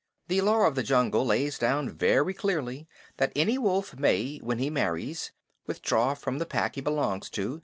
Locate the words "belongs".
6.81-7.29